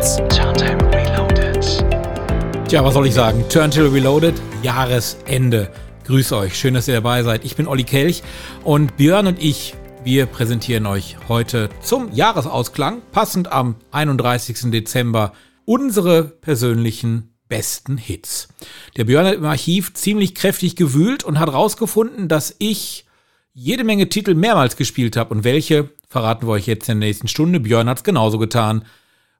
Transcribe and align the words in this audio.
Hits. 0.00 0.16
Turntable 0.34 0.88
Reloaded. 0.94 1.62
Tja, 2.68 2.82
was 2.82 2.94
soll 2.94 3.06
ich 3.06 3.12
sagen? 3.12 3.44
Turntable 3.50 3.92
Reloaded, 3.92 4.34
Jahresende. 4.62 5.70
Grüß 6.06 6.32
euch, 6.32 6.58
schön, 6.58 6.72
dass 6.72 6.88
ihr 6.88 6.94
dabei 6.94 7.22
seid. 7.22 7.44
Ich 7.44 7.54
bin 7.54 7.66
Olli 7.66 7.84
Kelch 7.84 8.22
und 8.64 8.96
Björn 8.96 9.26
und 9.26 9.42
ich, 9.42 9.74
wir 10.02 10.24
präsentieren 10.24 10.86
euch 10.86 11.16
heute 11.28 11.68
zum 11.82 12.10
Jahresausklang, 12.12 13.02
passend 13.12 13.52
am 13.52 13.74
31. 13.90 14.70
Dezember, 14.70 15.34
unsere 15.66 16.24
persönlichen 16.24 17.34
besten 17.48 17.98
Hits. 17.98 18.48
Der 18.96 19.04
Björn 19.04 19.26
hat 19.26 19.34
im 19.34 19.44
Archiv 19.44 19.92
ziemlich 19.92 20.34
kräftig 20.34 20.76
gewühlt 20.76 21.24
und 21.24 21.38
hat 21.38 21.52
rausgefunden, 21.52 22.28
dass 22.28 22.56
ich 22.58 23.04
jede 23.52 23.84
Menge 23.84 24.08
Titel 24.08 24.34
mehrmals 24.34 24.76
gespielt 24.76 25.18
habe. 25.18 25.34
Und 25.34 25.44
welche 25.44 25.90
verraten 26.08 26.46
wir 26.46 26.52
euch 26.52 26.66
jetzt 26.66 26.88
in 26.88 27.00
der 27.00 27.08
nächsten 27.08 27.28
Stunde. 27.28 27.60
Björn 27.60 27.88
hat 27.88 27.98
es 27.98 28.04
genauso 28.04 28.38
getan. 28.38 28.84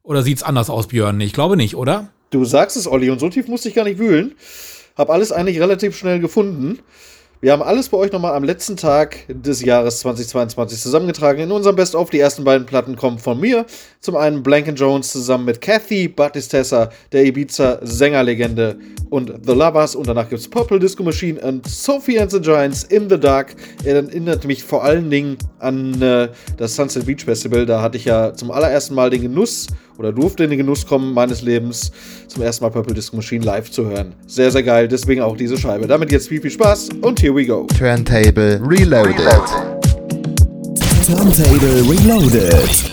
Oder 0.02 0.22
sieht 0.22 0.38
es 0.38 0.42
anders 0.42 0.70
aus, 0.70 0.88
Björn? 0.88 1.20
Ich 1.20 1.32
glaube 1.32 1.56
nicht, 1.56 1.76
oder? 1.76 2.08
Du 2.30 2.44
sagst 2.44 2.76
es, 2.76 2.86
Olli, 2.86 3.10
und 3.10 3.18
so 3.18 3.28
tief 3.28 3.48
musste 3.48 3.68
ich 3.68 3.74
gar 3.74 3.84
nicht 3.84 3.98
wühlen. 3.98 4.34
Hab 4.96 5.10
alles 5.10 5.32
eigentlich 5.32 5.60
relativ 5.60 5.96
schnell 5.96 6.20
gefunden. 6.20 6.80
Wir 7.42 7.52
haben 7.52 7.62
alles 7.62 7.88
bei 7.88 7.96
euch 7.96 8.12
nochmal 8.12 8.34
am 8.34 8.44
letzten 8.44 8.76
Tag 8.76 9.24
des 9.28 9.62
Jahres 9.62 10.00
2022 10.00 10.78
zusammengetragen. 10.78 11.40
In 11.40 11.50
unserem 11.50 11.74
Best-of, 11.74 12.10
die 12.10 12.20
ersten 12.20 12.44
beiden 12.44 12.66
Platten 12.66 12.96
kommen 12.96 13.18
von 13.18 13.40
mir. 13.40 13.64
Zum 14.00 14.14
einen 14.16 14.42
Blank 14.42 14.78
Jones 14.78 15.10
zusammen 15.10 15.46
mit 15.46 15.62
Kathy 15.62 16.08
Battistessa, 16.08 16.90
der 17.12 17.24
Ibiza-Sängerlegende 17.24 18.78
und 19.08 19.32
The 19.46 19.54
Lovers. 19.54 19.96
Und 19.96 20.06
danach 20.06 20.28
gibt 20.28 20.42
es 20.42 20.50
Purple 20.50 20.78
Disco 20.78 21.02
Machine 21.02 21.40
und 21.40 21.66
Sophie 21.66 22.20
and 22.20 22.30
the 22.30 22.42
Giants 22.42 22.84
in 22.84 23.08
the 23.08 23.18
Dark. 23.18 23.56
Er 23.84 23.96
erinnert 23.96 24.44
mich 24.44 24.62
vor 24.62 24.84
allen 24.84 25.08
Dingen 25.08 25.38
an 25.60 26.02
äh, 26.02 26.28
das 26.58 26.76
Sunset 26.76 27.06
Beach 27.06 27.24
Festival. 27.24 27.64
Da 27.64 27.80
hatte 27.80 27.96
ich 27.96 28.04
ja 28.04 28.34
zum 28.34 28.50
allerersten 28.50 28.94
Mal 28.94 29.08
den 29.08 29.22
Genuss 29.22 29.68
oder 30.00 30.12
durfte 30.12 30.44
in 30.44 30.50
den 30.50 30.58
Genuss 30.58 30.86
kommen 30.86 31.12
meines 31.12 31.42
Lebens, 31.42 31.92
zum 32.26 32.42
ersten 32.42 32.64
Mal 32.64 32.70
Purple 32.70 32.94
Disco 32.94 33.16
Machine 33.16 33.44
live 33.44 33.70
zu 33.70 33.84
hören. 33.84 34.14
Sehr, 34.26 34.50
sehr 34.50 34.62
geil, 34.62 34.88
deswegen 34.88 35.20
auch 35.20 35.36
diese 35.36 35.58
Scheibe. 35.58 35.86
Damit 35.86 36.10
jetzt 36.10 36.28
viel, 36.28 36.40
viel 36.40 36.50
Spaß 36.50 36.88
und 37.02 37.20
here 37.20 37.34
we 37.34 37.44
go. 37.44 37.66
Turntable 37.78 38.58
Reloaded. 38.66 39.14
Turntable 41.06 41.82
Reloaded. 41.86 42.90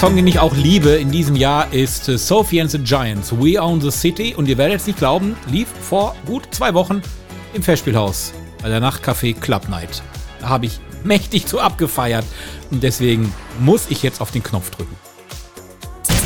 Song, 0.00 0.16
den 0.16 0.26
ich 0.26 0.38
auch 0.38 0.56
liebe 0.56 0.92
in 0.92 1.10
diesem 1.10 1.36
Jahr, 1.36 1.74
ist 1.74 2.08
äh, 2.08 2.16
Sophie 2.16 2.62
and 2.62 2.70
the 2.70 2.78
Giants, 2.78 3.32
We 3.32 3.60
Own 3.60 3.82
the 3.82 3.90
City. 3.90 4.34
Und 4.34 4.48
ihr 4.48 4.56
werdet 4.56 4.80
es 4.80 4.86
nicht 4.86 4.98
glauben, 4.98 5.36
lief 5.50 5.68
vor 5.82 6.16
gut 6.24 6.48
zwei 6.52 6.72
Wochen 6.72 7.02
im 7.52 7.62
Festspielhaus 7.62 8.32
bei 8.62 8.70
der 8.70 8.80
Nachtcafé 8.80 9.38
Club 9.38 9.68
Night. 9.68 10.02
Da 10.40 10.48
habe 10.48 10.64
ich 10.64 10.80
mächtig 11.04 11.44
zu 11.44 11.60
abgefeiert. 11.60 12.24
Und 12.70 12.82
deswegen 12.82 13.30
muss 13.58 13.90
ich 13.90 14.02
jetzt 14.02 14.22
auf 14.22 14.30
den 14.30 14.42
Knopf 14.42 14.70
drücken. 14.70 14.96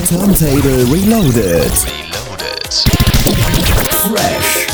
Turntable 0.08 0.86
Reloaded. 0.92 1.34
Reloaded. 1.34 2.74
Fresh. 3.90 4.73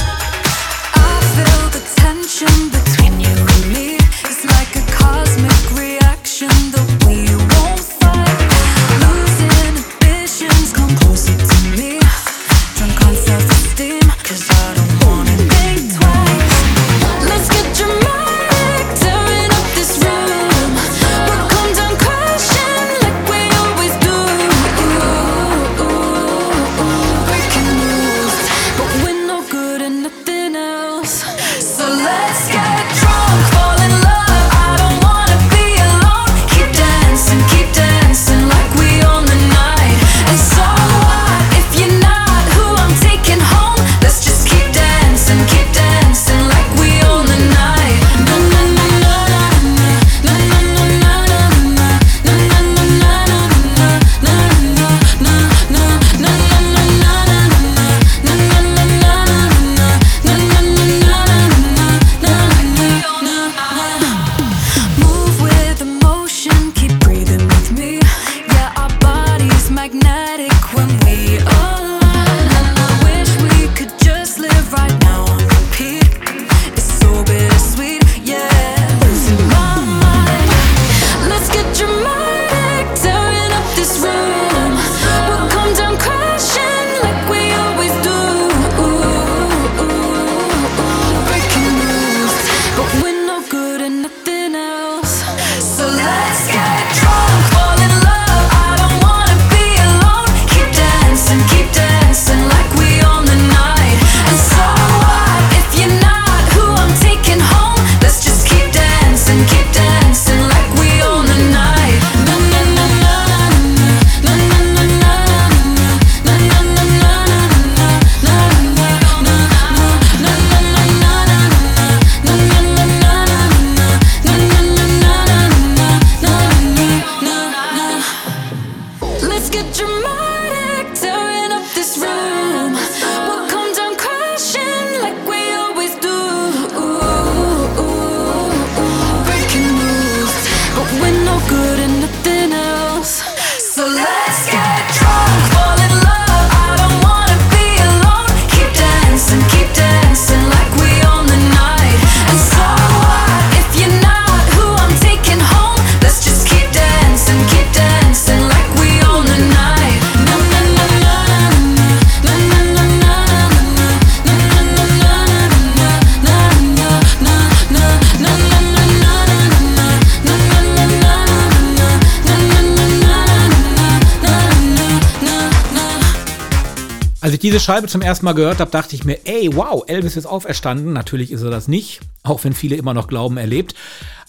Diese 177.50 177.58
Scheibe 177.58 177.88
zum 177.88 178.00
ersten 178.00 178.26
Mal 178.26 178.34
gehört 178.34 178.60
habe, 178.60 178.70
dachte 178.70 178.94
ich 178.94 179.04
mir, 179.04 179.18
ey, 179.24 179.50
wow, 179.56 179.82
Elvis 179.88 180.16
ist 180.16 180.24
auferstanden. 180.24 180.92
Natürlich 180.92 181.32
ist 181.32 181.42
er 181.42 181.50
das 181.50 181.66
nicht, 181.66 181.98
auch 182.22 182.44
wenn 182.44 182.52
viele 182.52 182.76
immer 182.76 182.94
noch 182.94 183.08
glauben, 183.08 183.38
er 183.38 183.48
lebt. 183.48 183.74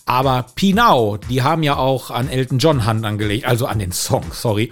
Aber 0.07 0.47
Pinau, 0.55 1.17
die 1.17 1.43
haben 1.43 1.61
ja 1.61 1.75
auch 1.75 2.09
an 2.09 2.29
Elton 2.29 2.57
John 2.57 2.83
Hand 2.85 3.05
angelegt, 3.05 3.45
also 3.45 3.67
an 3.67 3.77
den 3.77 3.91
Song, 3.91 4.23
sorry. 4.31 4.71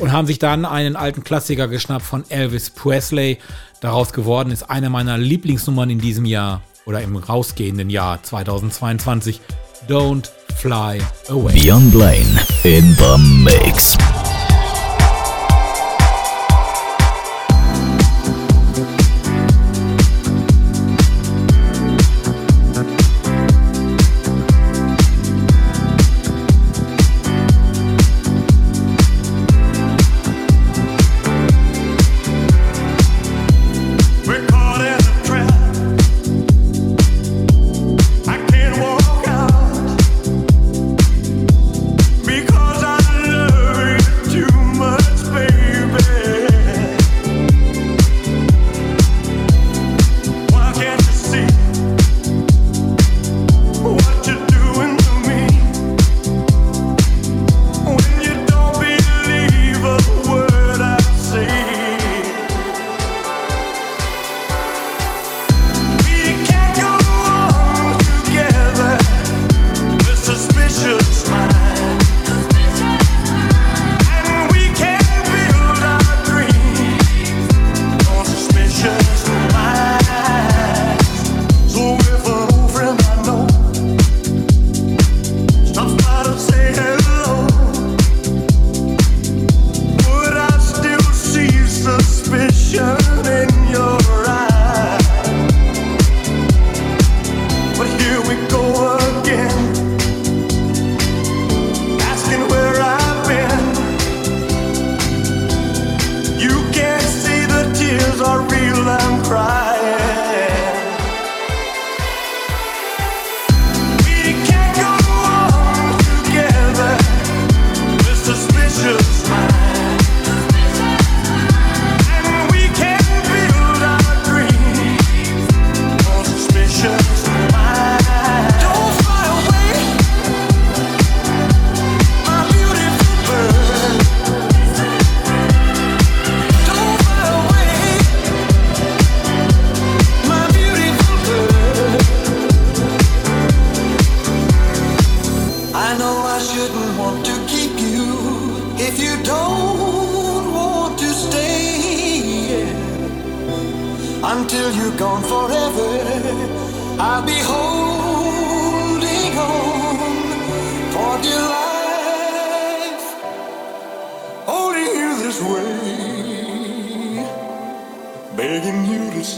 Und 0.00 0.12
haben 0.12 0.28
sich 0.28 0.38
dann 0.38 0.64
einen 0.64 0.94
alten 0.94 1.24
Klassiker 1.24 1.66
geschnappt 1.66 2.04
von 2.04 2.22
Elvis 2.30 2.70
Presley. 2.70 3.38
Daraus 3.80 4.12
geworden 4.12 4.52
ist 4.52 4.70
eine 4.70 4.90
meiner 4.90 5.18
Lieblingsnummern 5.18 5.90
in 5.90 5.98
diesem 5.98 6.24
Jahr 6.24 6.62
oder 6.86 7.02
im 7.02 7.16
rausgehenden 7.16 7.90
Jahr 7.90 8.22
2022. 8.22 9.40
Don't 9.88 10.30
Fly 10.56 11.00
Away. 11.30 11.60
Beyond 11.60 11.90
Blaine 11.90 12.40
in 12.62 12.94
the 12.94 13.18
mix. 13.42 13.98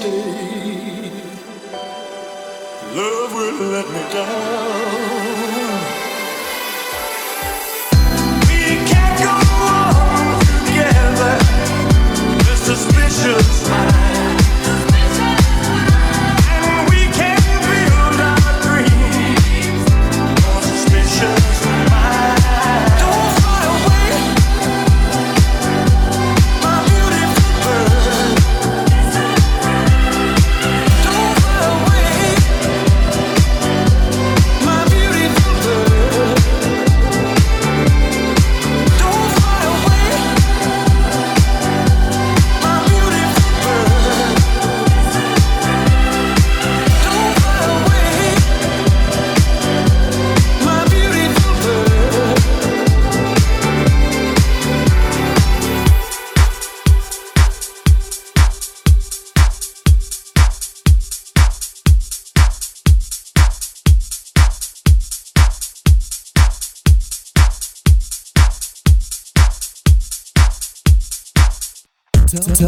Stay. 0.01 1.11
Love 2.97 3.33
will 3.35 3.69
let 3.75 3.87
me 3.95 4.03
down. 4.13 5.81
We 8.49 8.63
can't 8.91 9.17
go 9.25 9.37
on 9.69 10.41
together 10.67 11.37
with 12.37 12.61
suspicious 12.71 13.69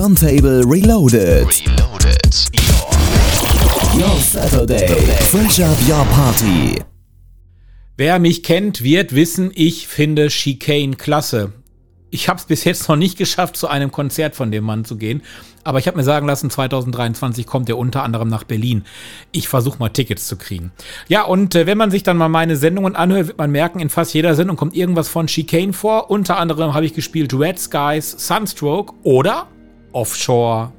Turntable 0.02 0.64
Reloaded. 0.64 1.46
Reloaded. 1.46 2.34
Your, 3.94 4.00
your 4.00 4.18
Saturday. 4.18 4.88
Fresh 5.30 5.60
up 5.60 5.78
your 5.88 6.04
party. 6.06 6.82
Wer 7.96 8.18
mich 8.18 8.42
kennt, 8.42 8.82
wird 8.82 9.14
wissen, 9.14 9.52
ich 9.54 9.86
finde 9.86 10.26
Chicane 10.26 10.96
klasse. 10.96 11.52
Ich 12.10 12.28
habe 12.28 12.40
es 12.40 12.46
bis 12.46 12.64
jetzt 12.64 12.88
noch 12.88 12.96
nicht 12.96 13.16
geschafft, 13.16 13.56
zu 13.56 13.68
einem 13.68 13.92
Konzert 13.92 14.34
von 14.34 14.50
dem 14.50 14.64
Mann 14.64 14.84
zu 14.84 14.96
gehen. 14.96 15.22
Aber 15.62 15.78
ich 15.78 15.86
habe 15.86 15.96
mir 15.96 16.02
sagen 16.02 16.26
lassen, 16.26 16.50
2023 16.50 17.46
kommt 17.46 17.68
er 17.68 17.78
unter 17.78 18.02
anderem 18.02 18.26
nach 18.26 18.42
Berlin. 18.42 18.84
Ich 19.30 19.46
versuche 19.46 19.78
mal 19.78 19.90
Tickets 19.90 20.26
zu 20.26 20.34
kriegen. 20.34 20.72
Ja, 21.06 21.22
und 21.22 21.54
äh, 21.54 21.66
wenn 21.66 21.78
man 21.78 21.92
sich 21.92 22.02
dann 22.02 22.16
mal 22.16 22.28
meine 22.28 22.56
Sendungen 22.56 22.96
anhört, 22.96 23.28
wird 23.28 23.38
man 23.38 23.52
merken, 23.52 23.78
in 23.78 23.88
fast 23.88 24.14
jeder 24.14 24.34
Sendung 24.34 24.56
kommt 24.56 24.74
irgendwas 24.74 25.08
von 25.08 25.28
Chicane 25.28 25.72
vor. 25.72 26.10
Unter 26.10 26.38
anderem 26.38 26.74
habe 26.74 26.86
ich 26.86 26.92
gespielt 26.92 27.32
Red 27.32 27.60
Skies, 27.60 28.16
Sunstroke 28.18 28.94
oder 29.04 29.46
Offshore. 29.92 30.72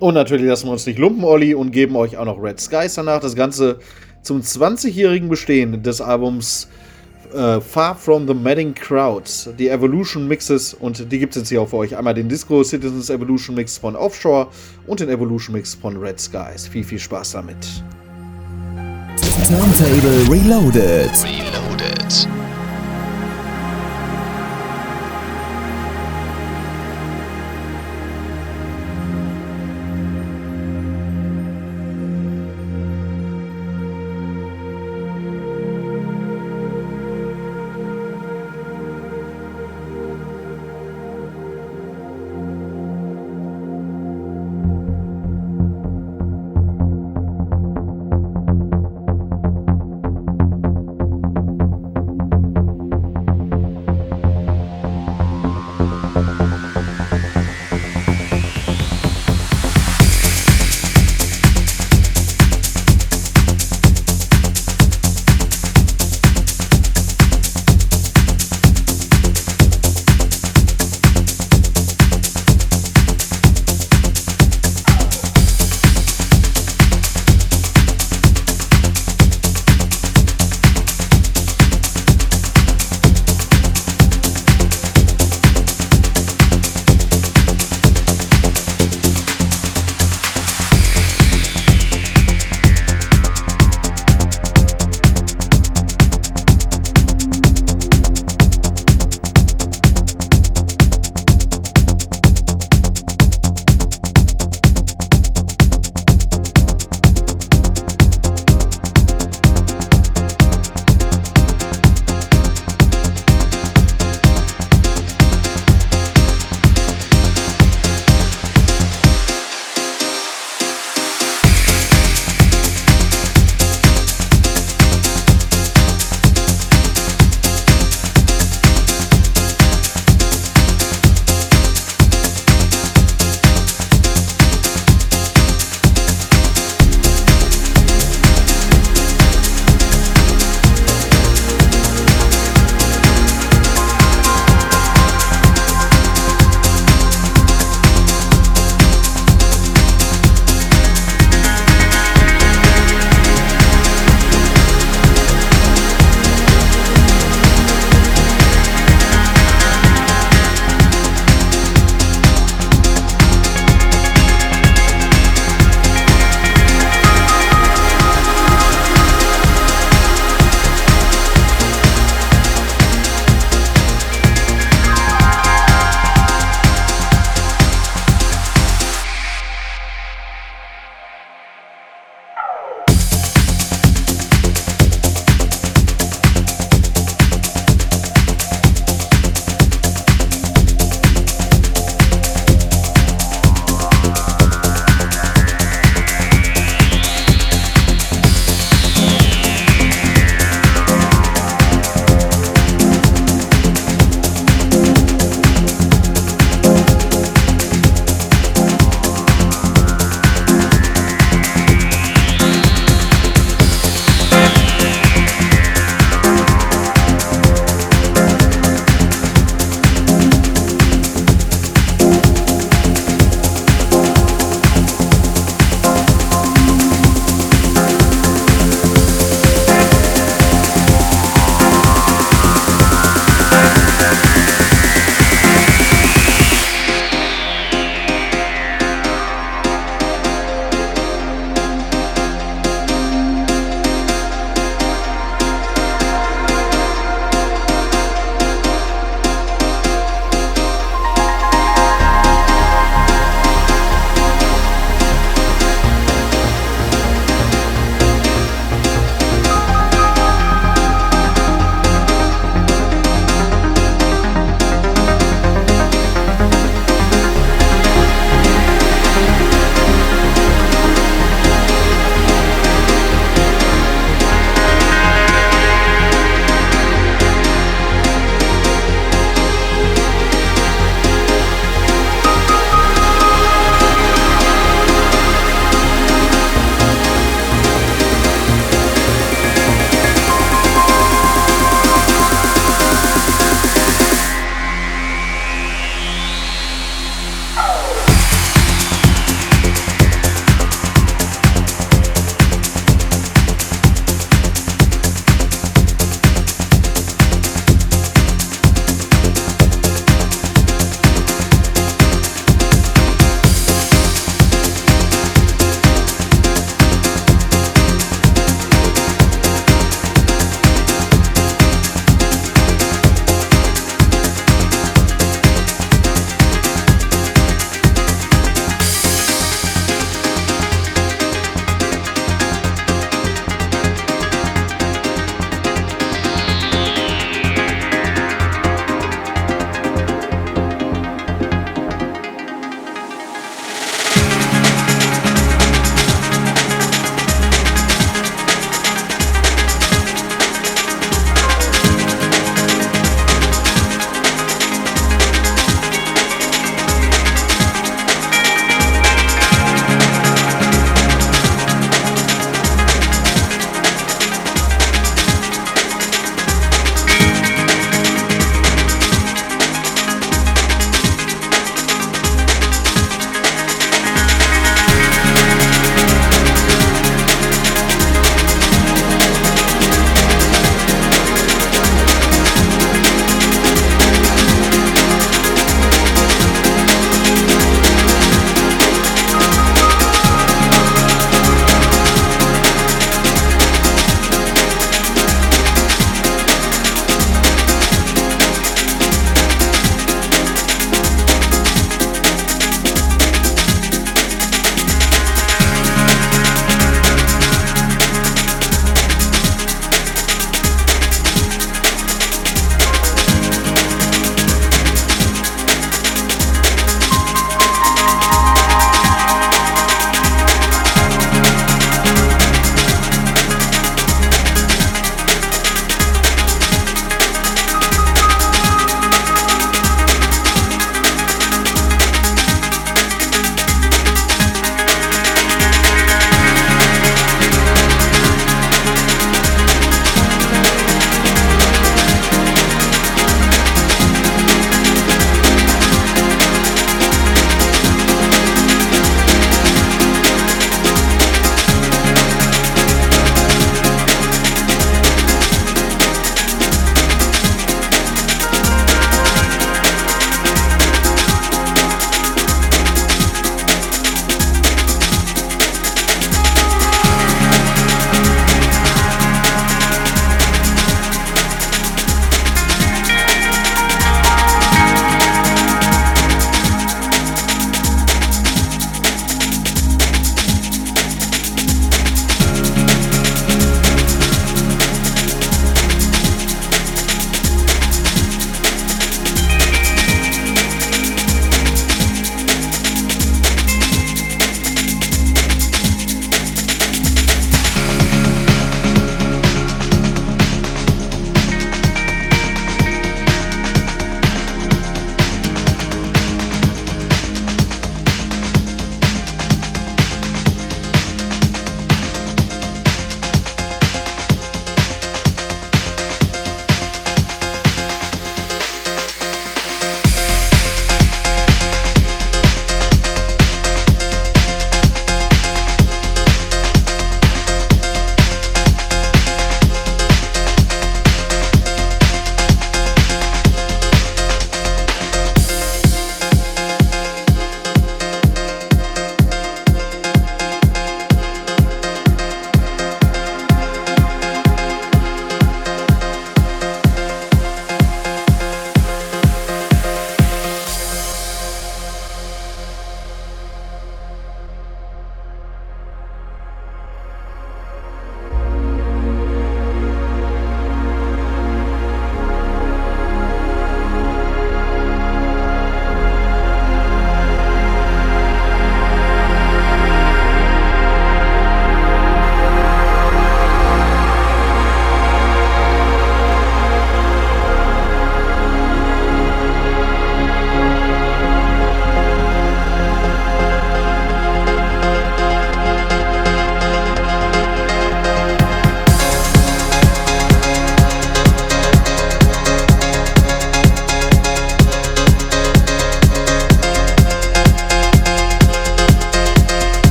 Und 0.00 0.14
natürlich 0.14 0.46
lassen 0.46 0.66
wir 0.66 0.72
uns 0.72 0.86
nicht 0.86 0.98
lumpen, 0.98 1.22
Olli, 1.24 1.54
und 1.54 1.70
geben 1.70 1.94
euch 1.96 2.16
auch 2.16 2.24
noch 2.24 2.42
Red 2.42 2.60
Skies 2.60 2.94
danach. 2.94 3.20
Das 3.20 3.36
Ganze 3.36 3.78
zum 4.22 4.40
20-jährigen 4.40 5.28
Bestehen 5.28 5.82
des 5.82 6.00
Albums 6.00 6.68
äh, 7.34 7.60
Far 7.60 7.94
From 7.94 8.26
the 8.26 8.34
Madding 8.34 8.74
Crowds, 8.74 9.48
die 9.58 9.68
Evolution 9.68 10.28
Mixes 10.28 10.74
und 10.74 11.10
die 11.10 11.18
gibt 11.18 11.34
es 11.34 11.42
jetzt 11.42 11.48
hier 11.48 11.62
auch 11.62 11.68
für 11.68 11.76
euch. 11.76 11.96
Einmal 11.96 12.14
den 12.14 12.28
Disco 12.28 12.62
Citizens 12.62 13.10
Evolution 13.10 13.54
Mix 13.56 13.78
von 13.78 13.96
Offshore 13.96 14.48
und 14.86 15.00
den 15.00 15.08
Evolution 15.08 15.54
Mix 15.54 15.74
von 15.74 15.96
Red 15.96 16.20
Skies. 16.20 16.66
Viel, 16.66 16.84
viel 16.84 16.98
Spaß 16.98 17.32
damit. 17.32 17.56
Turntable 19.48 20.28
Reloaded. 20.30 21.10
Reloaded. 21.24 22.28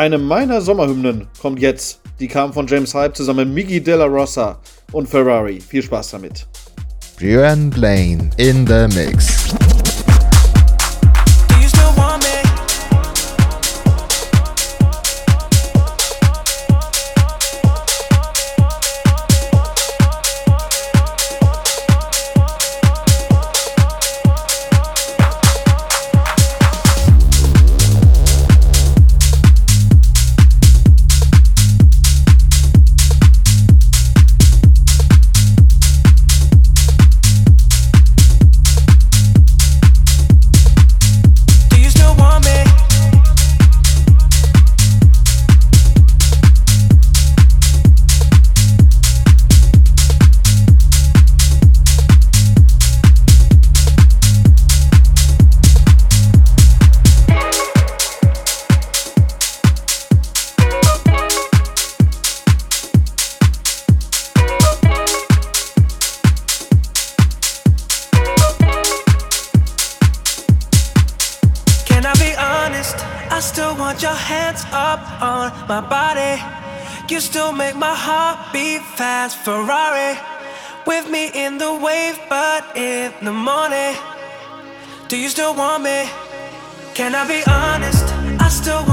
Eine 0.00 0.16
meiner 0.16 0.62
Sommerhymnen 0.62 1.26
kommt 1.42 1.60
jetzt. 1.60 2.00
Die 2.20 2.26
kam 2.26 2.54
von 2.54 2.66
James 2.66 2.94
Hype 2.94 3.14
zusammen 3.14 3.52
mit 3.52 3.66
Miggy 3.66 3.82
Della 3.82 4.06
Rossa 4.06 4.58
und 4.92 5.06
Ferrari. 5.06 5.60
Viel 5.60 5.82
Spaß 5.82 6.12
damit. 6.12 6.46
Björn 7.18 7.68
Blaine 7.68 8.30
in 8.38 8.66
the 8.66 8.88
Mix. 8.96 9.54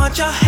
want 0.08 0.17
your 0.20 0.47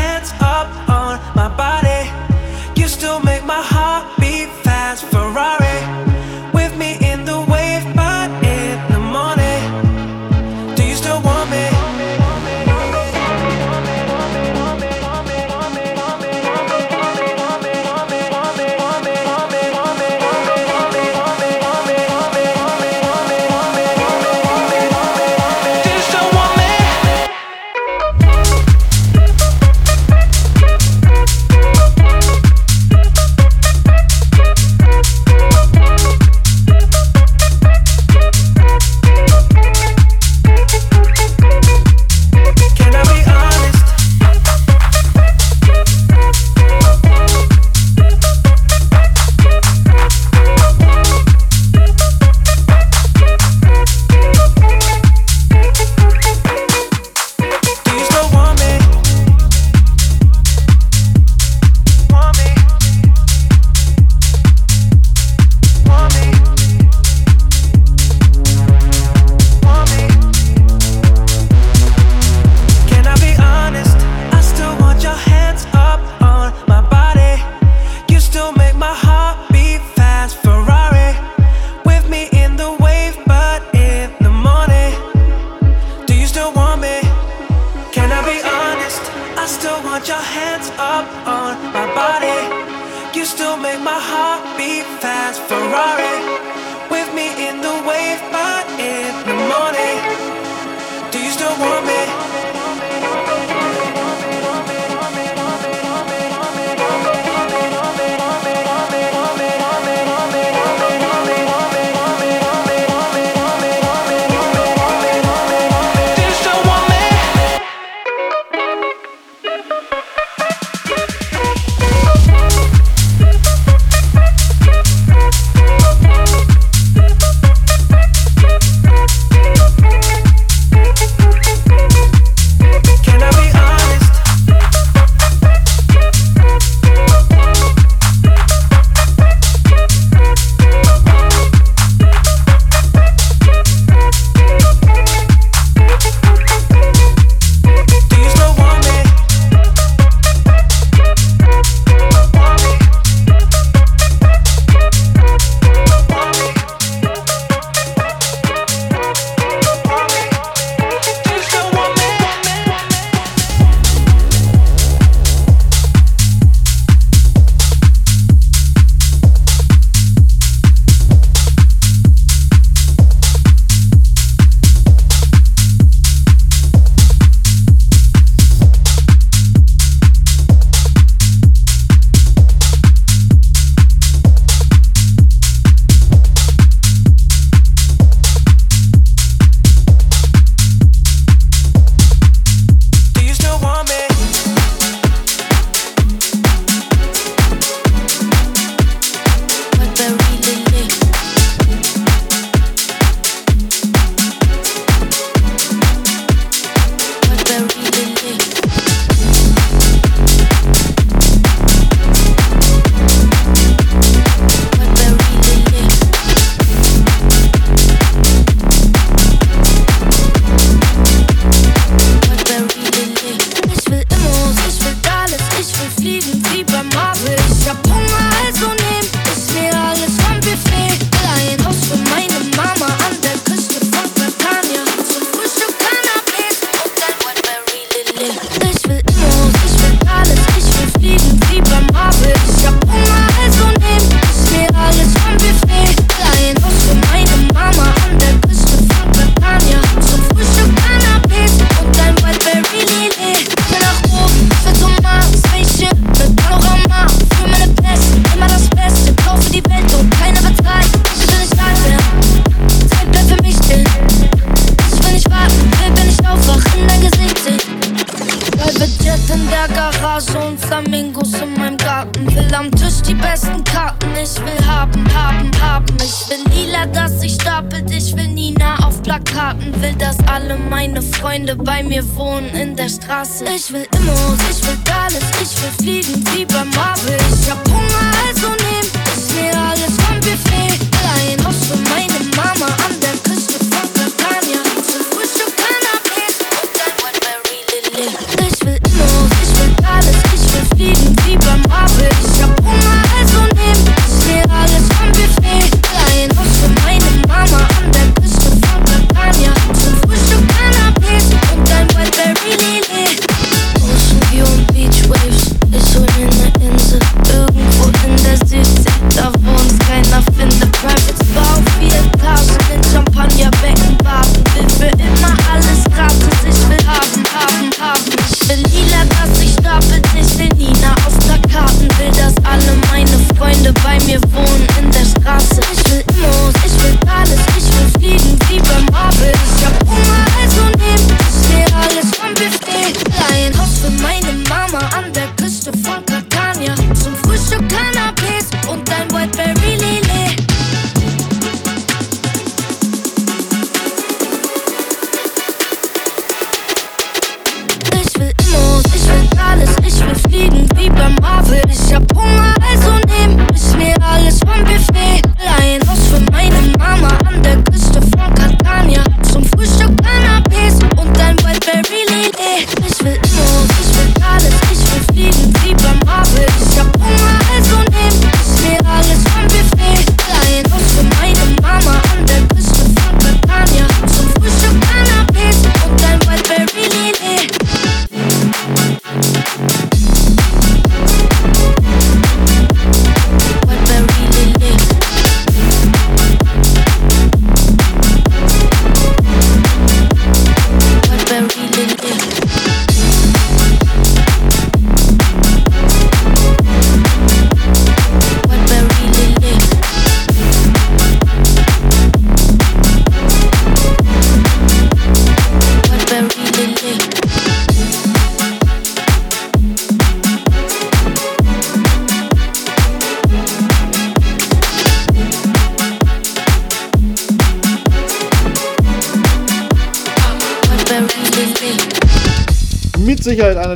Ich 283.60 283.74
will 283.74 283.99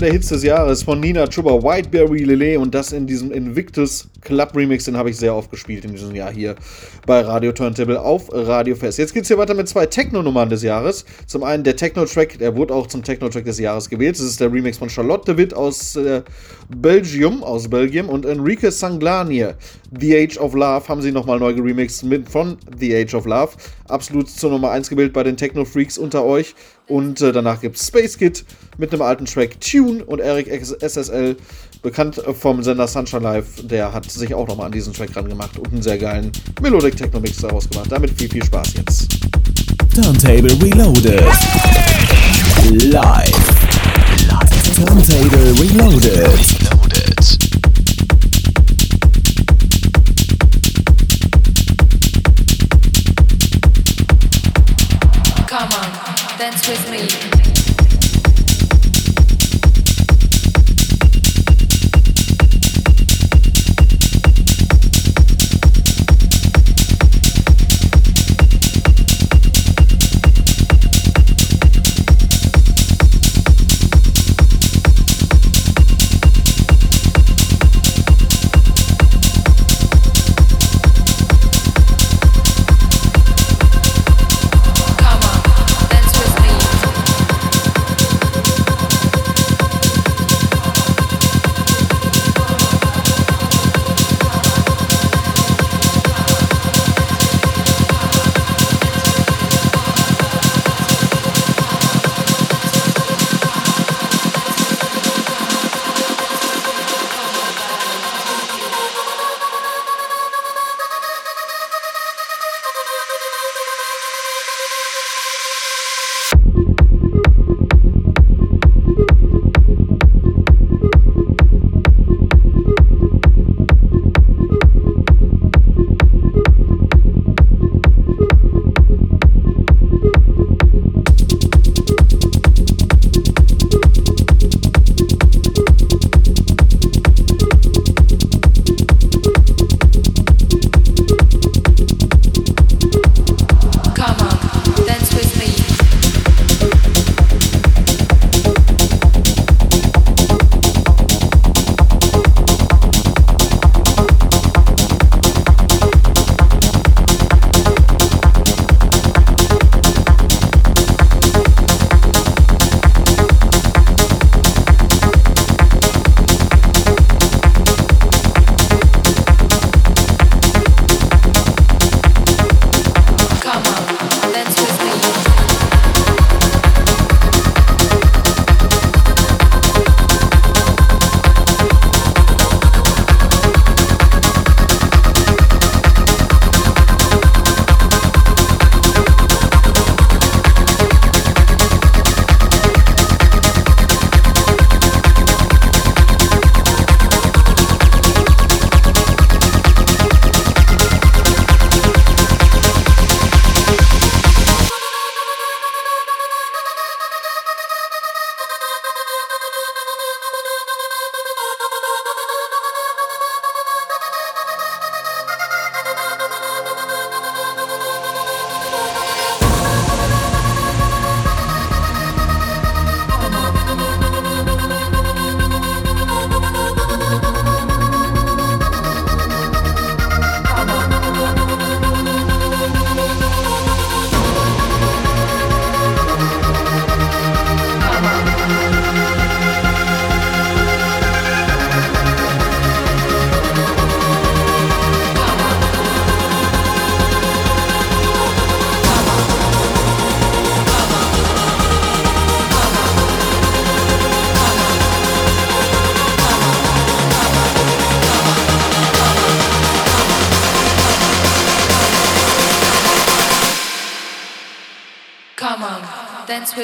der 0.04 0.12
Hits 0.12 0.28
des 0.28 0.44
Jahres 0.44 0.84
von 0.84 1.00
Nina 1.00 1.26
Chuba, 1.28 1.64
Whiteberry 1.64 2.26
Lele 2.26 2.60
und 2.60 2.76
das 2.76 2.92
in 2.92 3.08
diesem 3.08 3.32
Invictus 3.32 4.10
Club 4.20 4.54
Remix, 4.54 4.84
den 4.84 4.98
habe 4.98 5.10
ich 5.10 5.18
sehr 5.18 5.34
oft 5.34 5.50
gespielt 5.50 5.86
in 5.86 5.92
diesem 5.94 6.14
Jahr 6.14 6.32
hier 6.32 6.56
bei 7.06 7.22
Radio 7.22 7.54
Turntable 7.54 8.02
auf 8.02 8.30
Radio 8.32 8.76
Fest. 8.76 8.98
Jetzt 8.98 9.14
geht 9.14 9.24
es 9.24 9.30
hier 9.30 9.38
weiter 9.38 9.54
mit 9.54 9.70
zwei 9.70 9.86
Techno-Nummern 9.86 10.50
des 10.50 10.62
Jahres. 10.62 11.06
Zum 11.26 11.44
einen 11.44 11.64
der 11.64 11.78
Techno-Track, 11.78 12.38
der 12.40 12.56
wurde 12.58 12.74
auch 12.74 12.88
zum 12.88 13.04
Techno-Track 13.04 13.46
des 13.46 13.60
Jahres 13.60 13.90
gewählt. 13.90 14.18
Das 14.18 14.26
ist 14.26 14.42
der 14.42 14.52
Remix 14.52 14.78
von 14.78 14.90
Charlotte 14.90 15.38
Witt 15.38 15.54
aus 15.54 15.96
äh, 15.96 16.22
Belgium, 16.70 17.42
aus 17.42 17.70
Belgien 17.70 18.08
und 18.08 18.26
Enrique 18.26 18.72
Sanglanier. 18.72 19.56
The 19.98 20.18
Age 20.18 20.38
of 20.38 20.54
Love 20.54 20.88
haben 20.88 21.02
sie 21.02 21.12
nochmal 21.12 21.40
neu 21.40 21.54
geremixed 21.54 22.04
mit 22.04 22.28
von 22.28 22.58
The 22.78 22.96
Age 22.96 23.14
of 23.14 23.26
Love. 23.26 23.52
Absolut 23.88 24.30
zur 24.30 24.52
Nummer 24.52 24.72
1 24.72 24.90
gewählt 24.90 25.14
bei 25.14 25.24
den 25.24 25.38
Techno-Freaks 25.38 25.98
unter 25.98 26.26
euch. 26.26 26.56
Und 26.88 27.22
äh, 27.22 27.32
danach 27.32 27.62
gibt 27.62 27.78
es 27.78 27.88
Space 27.88 28.18
Kid 28.18 28.44
mit 28.78 28.92
einem 28.92 29.02
alten 29.02 29.26
Track 29.26 29.60
Tune 29.62 30.04
und 30.04 30.20
Eric 30.20 30.48
SSL, 30.48 31.38
bekannt 31.82 32.18
äh, 32.18 32.34
vom 32.34 32.62
Sender 32.64 32.88
Sunshine 32.88 33.22
Live, 33.22 33.46
der 33.64 33.94
hat 33.94 34.10
sich 34.10 34.34
auch 34.34 34.48
nochmal 34.48 34.68
an 34.68 34.72
diesen 34.72 34.94
Track 34.94 35.16
rangemacht 35.16 35.58
und 35.58 35.72
einen 35.72 35.82
sehr 35.82 35.98
geilen 35.98 36.32
Melodic 36.62 36.98
Techno 36.98 37.20
Mix 37.20 37.38
daraus 37.38 37.70
gemacht. 37.70 37.88
Damit 37.90 38.12
viel, 38.12 38.30
viel 38.30 38.44
Spaß 38.44 38.74
jetzt. 38.76 39.08
Turntable 39.96 40.60
Reloaded. 40.62 41.22
Live. 42.92 43.54
Turntable 44.76 45.54
Reloaded. 45.60 46.73
with 56.68 56.90
me. 56.90 57.33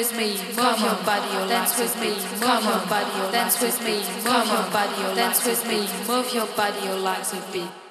With 0.00 0.16
me, 0.16 0.28
move 0.56 0.80
your 0.80 0.94
body, 1.04 1.30
your 1.34 1.46
dance 1.46 1.78
with 1.78 1.94
me, 2.00 2.08
move 2.08 2.64
your 2.64 2.86
body, 2.88 3.18
your 3.18 3.30
dance 3.32 3.60
with 3.60 3.84
me, 3.84 3.96
move 4.24 4.46
your 4.46 4.70
body, 4.72 5.02
your 5.02 5.14
dance 5.14 5.44
with 5.44 5.66
me, 5.66 5.86
move 6.08 6.32
your 6.32 6.46
body, 6.56 6.86
your 6.86 6.96
legs 6.96 7.32
with 7.34 7.52
beat. 7.52 7.89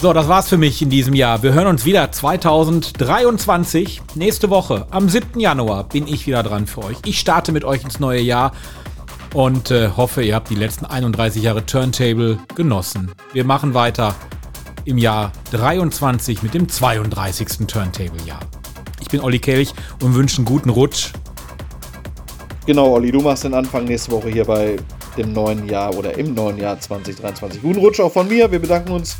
So, 0.00 0.14
das 0.14 0.28
war's 0.28 0.48
für 0.48 0.56
mich 0.56 0.80
in 0.80 0.88
diesem 0.88 1.12
Jahr. 1.12 1.42
Wir 1.42 1.52
hören 1.52 1.66
uns 1.66 1.84
wieder 1.84 2.10
2023. 2.10 4.00
Nächste 4.14 4.48
Woche, 4.48 4.86
am 4.88 5.10
7. 5.10 5.38
Januar, 5.38 5.84
bin 5.84 6.06
ich 6.06 6.26
wieder 6.26 6.42
dran 6.42 6.66
für 6.66 6.84
euch. 6.84 6.96
Ich 7.04 7.20
starte 7.20 7.52
mit 7.52 7.66
euch 7.66 7.84
ins 7.84 8.00
neue 8.00 8.22
Jahr 8.22 8.52
und 9.34 9.70
äh, 9.70 9.90
hoffe, 9.94 10.22
ihr 10.22 10.36
habt 10.36 10.48
die 10.48 10.54
letzten 10.54 10.86
31 10.86 11.42
Jahre 11.42 11.66
Turntable 11.66 12.38
genossen. 12.54 13.12
Wir 13.34 13.44
machen 13.44 13.74
weiter 13.74 14.14
im 14.86 14.96
Jahr 14.96 15.32
23 15.50 16.42
mit 16.42 16.54
dem 16.54 16.66
32. 16.66 17.66
Turntable-Jahr. 17.66 18.40
Ich 19.02 19.08
bin 19.08 19.20
Olli 19.20 19.38
Kelch 19.38 19.74
und 20.02 20.14
wünsche 20.14 20.38
einen 20.38 20.46
guten 20.46 20.70
Rutsch. 20.70 21.12
Genau, 22.64 22.94
Olli, 22.94 23.12
du 23.12 23.20
machst 23.20 23.44
den 23.44 23.52
Anfang 23.52 23.84
nächste 23.84 24.12
Woche 24.12 24.30
hier 24.30 24.46
bei 24.46 24.78
dem 25.18 25.34
neuen 25.34 25.68
Jahr 25.68 25.94
oder 25.94 26.16
im 26.16 26.32
neuen 26.32 26.56
Jahr 26.56 26.80
2023. 26.80 27.60
Guten 27.60 27.80
Rutsch 27.80 28.00
auch 28.00 28.12
von 28.12 28.26
mir. 28.26 28.50
Wir 28.50 28.60
bedanken 28.60 28.92
uns 28.92 29.18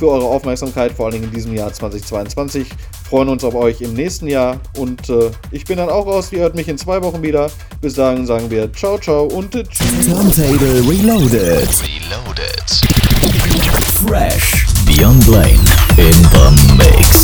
für 0.00 0.08
eure 0.08 0.24
Aufmerksamkeit, 0.24 0.92
vor 0.92 1.06
allen 1.06 1.14
Dingen 1.14 1.24
in 1.26 1.30
diesem 1.30 1.54
Jahr 1.54 1.72
2022. 1.72 2.66
Freuen 3.08 3.28
uns 3.28 3.44
auf 3.44 3.54
euch 3.54 3.82
im 3.82 3.92
nächsten 3.92 4.26
Jahr 4.26 4.58
und 4.78 5.08
äh, 5.10 5.30
ich 5.50 5.64
bin 5.66 5.76
dann 5.76 5.90
auch 5.90 6.06
raus. 6.06 6.32
Ihr 6.32 6.40
hört 6.40 6.54
mich 6.54 6.68
in 6.68 6.78
zwei 6.78 7.02
Wochen 7.02 7.22
wieder. 7.22 7.50
Bis 7.82 7.94
dahin 7.94 8.26
sagen 8.26 8.50
wir 8.50 8.72
ciao, 8.72 8.98
ciao 8.98 9.24
und 9.24 9.52
tschüss. 9.52 10.06
Turntable 10.06 10.80
Reloaded. 10.88 11.68
Reloaded. 11.84 12.70
Fresh. 14.06 14.66
Beyond 14.86 15.26
Lane 15.28 15.60
in 15.98 16.16
the 16.32 16.74
mix. 16.78 17.19